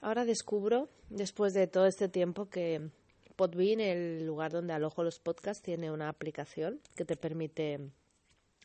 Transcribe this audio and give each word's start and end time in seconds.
ahora 0.00 0.24
descubro, 0.24 0.88
después 1.08 1.54
de 1.54 1.66
todo 1.66 1.86
este 1.86 2.08
tiempo, 2.08 2.48
que 2.48 2.90
Podbean, 3.36 3.80
el 3.80 4.26
lugar 4.26 4.52
donde 4.52 4.72
alojo 4.72 5.02
los 5.02 5.18
podcasts, 5.18 5.62
tiene 5.62 5.90
una 5.90 6.08
aplicación 6.08 6.80
que 6.94 7.04
te 7.04 7.16
permite 7.16 7.90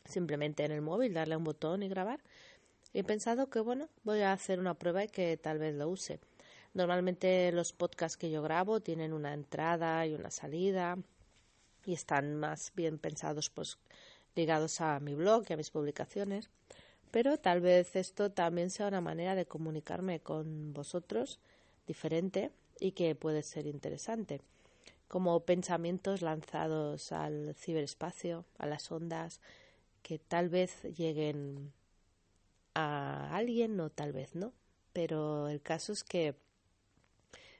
simplemente 0.04 0.64
en 0.64 0.72
el 0.72 0.82
móvil 0.82 1.14
darle 1.14 1.36
un 1.36 1.44
botón 1.44 1.82
y 1.82 1.88
grabar. 1.88 2.20
He 2.92 3.02
pensado 3.04 3.48
que, 3.48 3.60
bueno, 3.60 3.88
voy 4.04 4.20
a 4.20 4.32
hacer 4.32 4.60
una 4.60 4.74
prueba 4.74 5.04
y 5.04 5.08
que 5.08 5.36
tal 5.36 5.58
vez 5.58 5.74
lo 5.74 5.88
use. 5.88 6.20
Normalmente 6.74 7.50
los 7.52 7.72
podcasts 7.72 8.18
que 8.18 8.30
yo 8.30 8.42
grabo 8.42 8.80
tienen 8.80 9.12
una 9.12 9.32
entrada 9.32 10.06
y 10.06 10.14
una 10.14 10.30
salida 10.30 10.98
y 11.86 11.94
están 11.94 12.36
más 12.36 12.72
bien 12.76 12.98
pensados 12.98 13.48
pues 13.48 13.78
ligados 14.34 14.80
a 14.82 15.00
mi 15.00 15.14
blog 15.14 15.44
y 15.48 15.54
a 15.54 15.56
mis 15.56 15.70
publicaciones. 15.70 16.50
Pero 17.16 17.38
tal 17.38 17.62
vez 17.62 17.96
esto 17.96 18.30
también 18.30 18.68
sea 18.68 18.88
una 18.88 19.00
manera 19.00 19.34
de 19.34 19.46
comunicarme 19.46 20.20
con 20.20 20.74
vosotros 20.74 21.40
diferente 21.86 22.50
y 22.78 22.92
que 22.92 23.14
puede 23.14 23.42
ser 23.42 23.66
interesante, 23.66 24.42
como 25.08 25.40
pensamientos 25.46 26.20
lanzados 26.20 27.12
al 27.12 27.54
ciberespacio, 27.54 28.44
a 28.58 28.66
las 28.66 28.92
ondas, 28.92 29.40
que 30.02 30.18
tal 30.18 30.50
vez 30.50 30.82
lleguen 30.82 31.72
a 32.74 33.34
alguien 33.34 33.80
o 33.80 33.88
tal 33.88 34.12
vez 34.12 34.34
no. 34.34 34.52
Pero 34.92 35.48
el 35.48 35.62
caso 35.62 35.94
es 35.94 36.04
que 36.04 36.34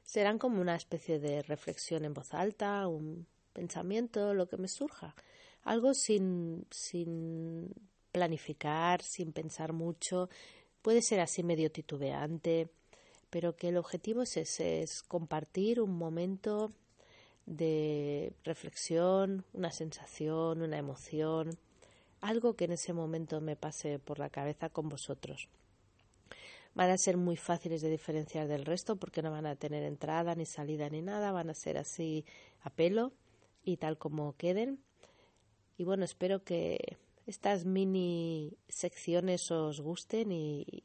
serán 0.05 0.39
como 0.39 0.61
una 0.61 0.77
especie 0.77 1.19
de 1.19 1.41
reflexión 1.41 2.05
en 2.05 2.13
voz 2.13 2.35
alta, 2.35 2.87
un 2.89 3.27
pensamiento, 3.55 4.35
lo 4.35 4.51
que 4.51 4.59
me 4.59 4.69
surja. 4.69 5.15
Algo 5.63 5.95
sin, 5.95 6.67
sin 6.71 7.73
planificar, 8.17 9.03
sin 9.03 9.33
pensar 9.33 9.75
mucho. 9.75 10.31
Puede 10.81 11.03
ser 11.03 11.21
así 11.21 11.43
medio 11.43 11.71
titubeante, 11.71 12.71
pero 13.29 13.57
que 13.57 13.69
el 13.69 13.77
objetivo 13.77 14.23
es 14.23 14.39
ese, 14.39 14.83
es 14.83 15.03
compartir 15.03 15.83
un 15.83 15.99
momento 15.99 16.73
de 17.45 18.33
reflexión, 18.43 19.45
una 19.53 19.71
sensación, 19.71 20.63
una 20.63 20.79
emoción, 20.79 21.59
algo 22.23 22.57
que 22.57 22.65
en 22.65 22.73
ese 22.73 22.95
momento 22.95 23.43
me 23.43 23.55
pase 23.55 23.99
por 23.99 24.19
la 24.19 24.31
cabeza 24.31 24.71
con 24.71 24.89
vosotros. 24.89 25.51
Van 26.75 26.89
a 26.89 26.97
ser 26.97 27.19
muy 27.19 27.37
fáciles 27.37 27.83
de 27.83 27.91
diferenciar 27.91 28.49
del 28.49 28.65
resto 28.65 28.97
porque 28.97 29.21
no 29.21 29.31
van 29.31 29.45
a 29.45 29.57
tener 29.57 29.83
entrada 29.83 30.35
ni 30.35 30.47
salida 30.47 30.89
ni 30.89 31.03
nada, 31.03 31.33
van 31.33 31.51
a 31.51 31.55
ser 31.55 31.77
así 31.77 32.25
a 32.63 32.71
pelo 32.71 33.13
y 33.63 33.77
tal 33.77 33.99
como 33.99 34.35
queden. 34.39 34.81
Y 35.77 35.85
bueno, 35.85 36.07
espero 36.07 36.43
que 36.43 36.97
estas 37.27 37.65
mini 37.65 38.57
secciones 38.69 39.51
os 39.51 39.81
gusten 39.81 40.33
y 40.33 40.85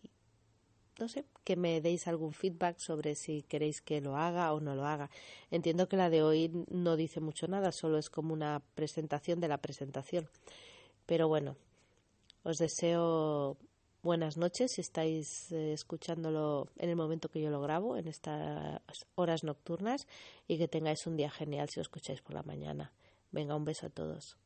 no 0.99 1.07
sé, 1.07 1.25
que 1.43 1.55
me 1.55 1.81
deis 1.81 2.07
algún 2.07 2.33
feedback 2.33 2.77
sobre 2.77 3.15
si 3.15 3.41
queréis 3.43 3.81
que 3.81 4.01
lo 4.01 4.17
haga 4.17 4.53
o 4.53 4.59
no 4.59 4.75
lo 4.75 4.85
haga. 4.85 5.09
Entiendo 5.49 5.89
que 5.89 5.97
la 5.97 6.11
de 6.11 6.21
hoy 6.21 6.51
no 6.69 6.95
dice 6.95 7.19
mucho 7.19 7.47
nada, 7.47 7.71
solo 7.71 7.97
es 7.97 8.09
como 8.09 8.33
una 8.33 8.61
presentación 8.75 9.39
de 9.39 9.47
la 9.47 9.57
presentación. 9.57 10.29
Pero 11.07 11.27
bueno, 11.27 11.55
os 12.43 12.59
deseo 12.59 13.57
buenas 14.03 14.37
noches 14.37 14.73
si 14.73 14.81
estáis 14.81 15.51
eh, 15.51 15.73
escuchándolo 15.73 16.67
en 16.77 16.89
el 16.89 16.95
momento 16.95 17.29
que 17.29 17.41
yo 17.41 17.49
lo 17.49 17.61
grabo, 17.61 17.97
en 17.97 18.07
estas 18.07 18.79
horas 19.15 19.43
nocturnas, 19.43 20.07
y 20.47 20.59
que 20.59 20.67
tengáis 20.67 21.07
un 21.07 21.17
día 21.17 21.31
genial 21.31 21.69
si 21.69 21.79
os 21.79 21.85
escucháis 21.85 22.21
por 22.21 22.35
la 22.35 22.43
mañana. 22.43 22.91
Venga, 23.31 23.55
un 23.55 23.65
beso 23.65 23.87
a 23.87 23.89
todos. 23.89 24.37